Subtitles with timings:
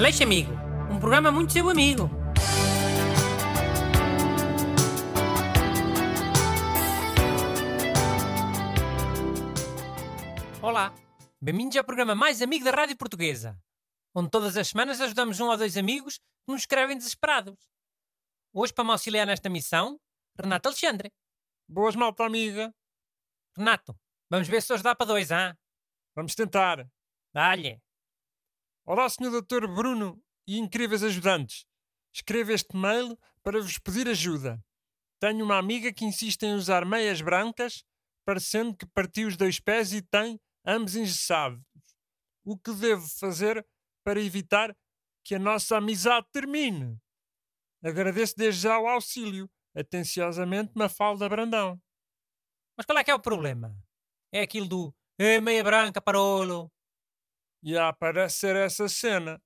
[0.00, 0.50] Aleixo Amigo,
[0.90, 2.08] um programa muito seu amigo.
[10.62, 10.94] Olá,
[11.38, 13.62] bem-vindos ao programa mais amigo da Rádio Portuguesa,
[14.14, 17.58] onde todas as semanas ajudamos um ou dois amigos que nos escrevem desesperados.
[18.54, 20.00] Hoje, para me auxiliar nesta missão,
[20.40, 21.12] Renato Alexandre.
[21.68, 22.74] Boas, malta amiga.
[23.54, 23.94] Renato,
[24.30, 25.54] vamos ver se hoje dá para dois, ah?
[26.16, 26.88] Vamos tentar.
[27.34, 27.78] Dá-lhe.
[28.92, 29.40] Olá, Sr.
[29.40, 29.68] Dr.
[29.68, 31.64] Bruno e incríveis ajudantes.
[32.12, 34.60] Escrevo este mail para vos pedir ajuda.
[35.20, 37.84] Tenho uma amiga que insiste em usar meias brancas,
[38.26, 41.62] parecendo que partiu os dois pés e tem ambos engessados.
[42.44, 43.64] O que devo fazer
[44.02, 44.76] para evitar
[45.24, 46.98] que a nossa amizade termine?
[47.84, 49.48] Agradeço desde já o auxílio.
[49.72, 51.80] Atenciosamente, Mafalda Brandão.
[52.76, 53.72] Mas qual é que é o problema?
[54.32, 56.68] É aquilo do eh, meia branca, parolo.
[57.62, 59.42] E há, parece ser essa cena.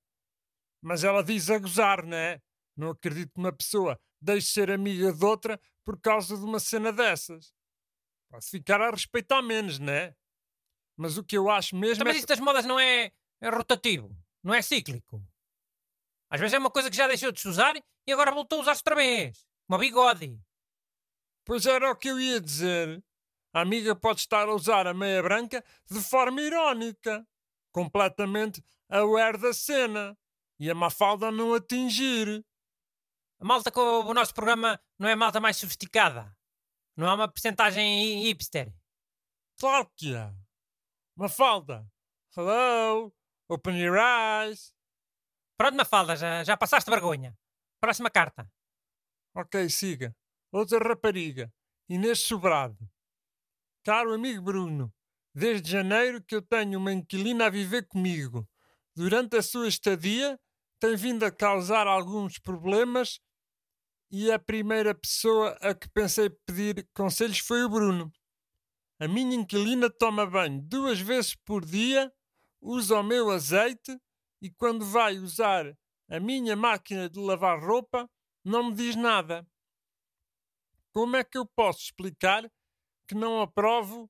[0.81, 2.41] Mas ela diz a gozar, não é?
[2.75, 6.91] Não acredito que uma pessoa deixe ser amiga de outra por causa de uma cena
[6.91, 7.53] dessas.
[8.29, 10.15] Pode ficar a respeitar menos, não é?
[10.97, 14.15] Mas o que eu acho mesmo Também é isso das modas não é, é rotativo,
[14.43, 15.21] não é cíclico.
[16.29, 17.75] Às vezes é uma coisa que já deixou de se usar
[18.07, 19.45] e agora voltou a usar-se outra vez.
[19.67, 20.39] Uma bigode.
[21.45, 23.03] Pois era o que eu ia dizer.
[23.53, 27.25] A amiga pode estar a usar a meia branca de forma irónica,
[27.75, 30.17] completamente aware da cena,
[30.57, 32.41] e a Mafalda não atingir.
[33.37, 36.33] A malta com o nosso programa não é a malta mais sofisticada.
[36.95, 38.73] Não há uma percentagem hipster.
[39.59, 40.33] Claro que há.
[41.17, 41.85] Mafalda,
[42.37, 43.13] hello,
[43.49, 44.73] open your eyes.
[45.57, 47.37] Pronto, Mafalda, já, já passaste vergonha.
[47.81, 48.49] Próxima carta.
[49.35, 50.15] Ok, siga.
[50.49, 51.53] Outra rapariga,
[51.89, 52.89] Inês Sobrado.
[53.83, 54.93] Caro amigo Bruno,
[55.35, 58.47] desde janeiro que eu tenho uma inquilina a viver comigo.
[58.95, 60.39] Durante a sua estadia,
[60.79, 63.19] tem vindo a causar alguns problemas
[64.09, 68.09] e a primeira pessoa a que pensei pedir conselhos foi o Bruno.
[68.97, 72.09] A minha inquilina toma banho duas vezes por dia,
[72.61, 73.99] usa o meu azeite
[74.41, 75.65] e quando vai usar
[76.07, 78.09] a minha máquina de lavar roupa,
[78.41, 79.45] não me diz nada.
[80.93, 82.49] Como é que eu posso explicar
[83.05, 84.09] que não aprovo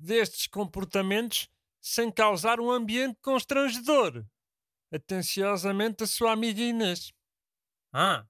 [0.00, 1.48] destes comportamentos
[1.80, 4.24] sem causar um ambiente constrangedor?
[4.92, 7.12] Atenciosamente a sua amiga Inês.
[7.92, 8.26] Ah,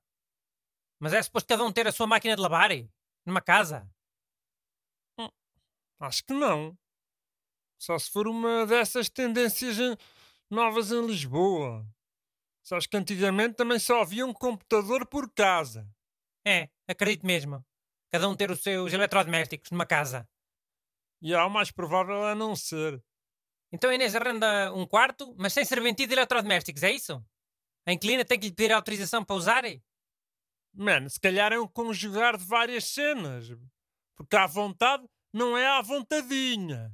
[1.00, 2.70] mas é suposto cada um ter a sua máquina de lavar?
[3.25, 3.91] Numa casa?
[5.98, 6.78] Acho que não.
[7.78, 9.76] Só se for uma dessas tendências
[10.50, 11.87] novas em Lisboa.
[12.62, 15.88] Sabes que antigamente também só havia um computador por casa.
[16.47, 17.64] É, acredito mesmo.
[18.10, 20.28] Cada um ter os seus eletrodomésticos numa casa.
[21.22, 23.03] E há o mais provável é não ser.
[23.72, 27.25] Então a Inês arrenda um quarto, mas sem serventia de eletrodomésticos, é isso?
[27.86, 29.64] A inquilina tem que lhe pedir autorização para usar?
[30.72, 33.48] Mano, se calhar é um conjugar de várias cenas.
[34.16, 36.92] Porque à vontade não é à vontadinha.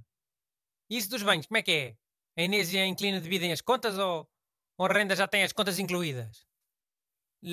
[0.89, 1.97] E isso dos banhos, como é que é?
[2.37, 4.29] A Inês e a inquilina dividem as contas ou,
[4.79, 6.47] ou a renda já tem as contas incluídas?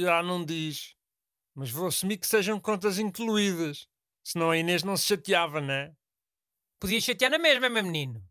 [0.07, 0.95] Há não diz.
[1.55, 3.87] Mas vou assumir que sejam contas incluídas.
[4.23, 5.95] Senão a Inês não se chateava, né?
[6.83, 8.21] Podia chatear na mesma, meu menino.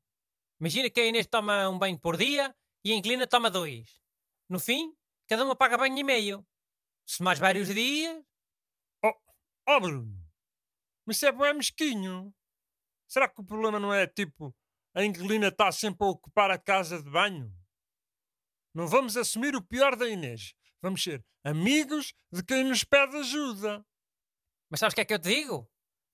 [0.60, 2.54] Imagina que a Inês toma um banho por dia
[2.84, 3.98] e a inquilina toma dois.
[4.46, 4.94] No fim,
[5.26, 6.46] cada uma paga banho e meio.
[7.06, 8.22] Se mais vários dias,
[9.66, 10.22] Ó Bruno,
[11.06, 12.30] mas isso é bué mesquinho.
[13.08, 14.54] Será que o problema não é tipo
[14.94, 17.50] a inquilina está sempre a ocupar a casa de banho?
[18.74, 20.52] Não vamos assumir o pior da Inês.
[20.82, 23.82] Vamos ser amigos de quem nos pede ajuda.
[24.68, 25.72] Mas sabes o que é que eu te digo?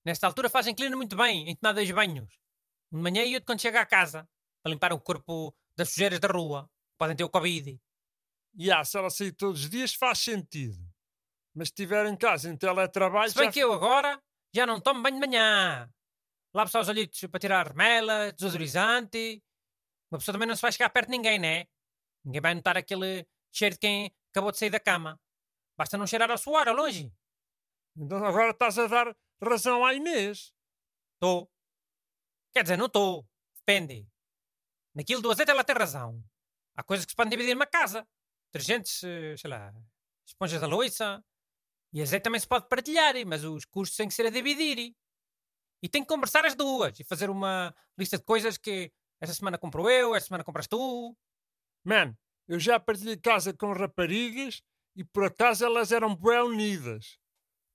[0.09, 2.39] Nesta altura faz a inquilina muito bem em tomar dois banhos.
[2.91, 4.27] Um de manhã e outro quando chega a casa.
[4.63, 6.67] Para limpar o corpo das sujeiras da rua.
[6.97, 7.79] Podem ter o Covid.
[8.57, 10.79] E ah, se ela sair todos os dias faz sentido.
[11.53, 13.29] Mas se estiver em casa em teletrabalho.
[13.29, 14.19] Se bem já- que eu agora
[14.51, 15.87] já não tomo banho de manhã.
[16.55, 19.43] Lavo só os olhitos para tirar remela, desodorizante.
[20.11, 21.67] Uma pessoa também não se vai chegar perto de ninguém, né?
[22.25, 25.21] Ninguém vai notar aquele cheiro de quem acabou de sair da cama.
[25.77, 27.13] Basta não cheirar ao suor, ao longe.
[27.95, 30.53] Então agora estás a dar razão à Inês.
[31.15, 31.51] Estou.
[32.53, 33.27] Quer dizer, não estou.
[33.57, 34.07] Depende.
[34.95, 36.23] Naquilo do azeite ela tem razão.
[36.75, 38.07] Há coisas que se podem dividir numa casa.
[38.51, 39.73] Detergentes, eh, sei lá,
[40.25, 41.23] esponjas da louça.
[41.93, 44.95] E azeite também se pode partilhar, mas os custos têm que ser a dividir.
[45.81, 48.91] E tem que conversar as duas e fazer uma lista de coisas que
[49.21, 51.15] esta semana compro eu, esta semana compras tu.
[51.85, 54.61] Man, eu já partilhei casa com raparigas
[54.95, 57.18] e por acaso elas eram bué unidas.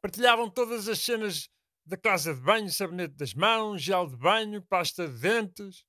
[0.05, 1.49] Partilhavam todas as cenas
[1.83, 5.83] da casa de banho, sabonete das mãos, gel de banho, pasta de dentes.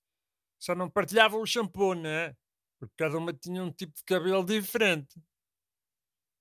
[0.58, 2.34] Só não partilhavam o shampoo, né?
[2.80, 5.22] porque cada uma tinha um tipo de cabelo diferente.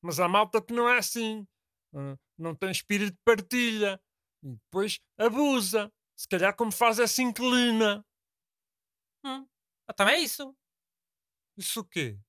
[0.01, 1.45] Mas há malta que não é assim.
[1.93, 4.01] Uh, não tem espírito de partilha.
[4.41, 5.93] E depois abusa.
[6.15, 8.07] Se calhar como faz essa inquilina.
[9.25, 9.49] Hum,
[9.97, 10.57] também é isso.
[11.57, 12.21] Isso o quê?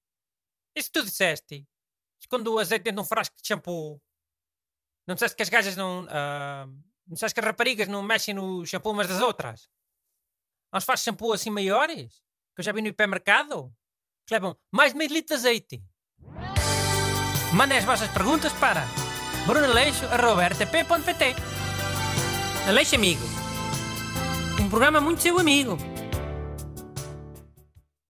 [0.75, 1.67] Isso que tu disseste.
[2.19, 4.01] Esconde o azeite dentro de um frasco de shampoo.
[5.07, 6.03] Não disseste que as gajas não.
[6.05, 6.67] Uh,
[7.07, 9.69] não disseste que as raparigas não mexem no shampoo umas das outras?
[10.73, 12.23] Nós faz shampoo assim maiores?
[12.55, 13.71] Que eu já vi no hipermercado?
[14.25, 15.83] Que levam mais de meio litro de azeite.
[17.53, 18.85] Mandem as vossas perguntas para
[19.45, 21.35] brunaleixo.rtp.pt
[22.67, 23.21] Aleixo Amigo.
[24.59, 25.77] Um programa muito seu amigo.